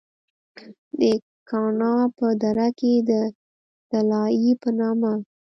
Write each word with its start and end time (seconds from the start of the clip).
د 0.99 1.01
کاڼا 1.49 1.93
پۀ 2.15 2.27
دره 2.41 2.69
کښې 2.79 2.93
د 3.09 3.11
“دلائي” 3.89 4.51
پۀ 4.61 4.69
نامه 4.77 5.13